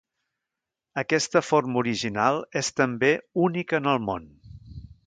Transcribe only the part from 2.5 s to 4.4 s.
és també única en el món.